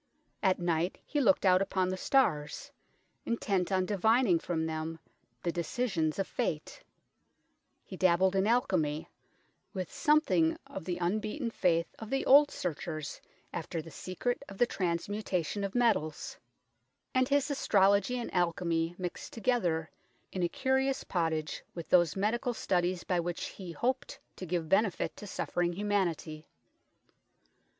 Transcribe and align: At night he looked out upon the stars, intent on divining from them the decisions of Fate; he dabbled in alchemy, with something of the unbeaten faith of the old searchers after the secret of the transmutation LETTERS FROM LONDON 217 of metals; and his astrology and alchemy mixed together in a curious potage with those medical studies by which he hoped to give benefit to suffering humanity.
At 0.41 0.57
night 0.57 0.97
he 1.05 1.21
looked 1.21 1.45
out 1.45 1.61
upon 1.61 1.89
the 1.89 1.95
stars, 1.95 2.71
intent 3.23 3.71
on 3.71 3.85
divining 3.85 4.39
from 4.39 4.65
them 4.65 4.97
the 5.43 5.51
decisions 5.51 6.17
of 6.17 6.25
Fate; 6.25 6.81
he 7.85 7.95
dabbled 7.97 8.35
in 8.35 8.47
alchemy, 8.47 9.07
with 9.75 9.91
something 9.93 10.57
of 10.65 10.85
the 10.85 10.97
unbeaten 10.97 11.51
faith 11.51 11.93
of 11.99 12.09
the 12.09 12.25
old 12.25 12.49
searchers 12.49 13.21
after 13.53 13.79
the 13.79 13.91
secret 13.91 14.41
of 14.49 14.57
the 14.57 14.65
transmutation 14.65 15.61
LETTERS 15.61 15.71
FROM 15.73 15.79
LONDON 15.79 15.93
217 15.93 17.13
of 17.13 17.13
metals; 17.13 17.13
and 17.13 17.29
his 17.29 17.51
astrology 17.51 18.17
and 18.17 18.33
alchemy 18.33 18.95
mixed 18.97 19.31
together 19.33 19.91
in 20.31 20.41
a 20.41 20.49
curious 20.49 21.03
potage 21.03 21.61
with 21.75 21.89
those 21.91 22.15
medical 22.15 22.55
studies 22.55 23.03
by 23.03 23.19
which 23.19 23.49
he 23.49 23.71
hoped 23.71 24.17
to 24.35 24.47
give 24.47 24.67
benefit 24.67 25.15
to 25.17 25.27
suffering 25.27 25.73
humanity. 25.73 26.47